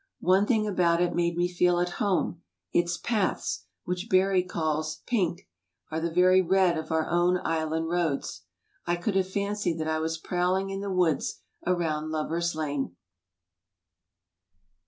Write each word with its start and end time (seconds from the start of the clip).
One 0.21 0.47
thing 0.47 0.65
about 0.65 0.99
it 0.99 1.13
made 1.13 1.37
me 1.37 1.47
feel 1.47 1.79
at 1.79 1.89
home, 2.01 2.41
its 2.73 2.97
paths, 2.97 3.67
which 3.83 4.07
Barrie 4.09 4.41
calls 4.41 5.03
'pink,' 5.05 5.47
are 5.91 5.99
the 5.99 6.09
very 6.09 6.41
red 6.41 6.75
of 6.75 6.85
of 6.85 6.91
our 6.91 7.07
own 7.07 7.37
island 7.43 7.87
roads. 7.87 8.41
I 8.87 8.95
could 8.95 9.13
have 9.15 9.29
fancied 9.29 9.77
that 9.77 9.87
I 9.87 9.99
was 9.99 10.17
prowling 10.17 10.71
in 10.71 10.79
the 10.81 10.89
woods 10.91 11.41
around 11.67 12.09
Lovers' 12.09 12.55
Lane. 12.55 12.95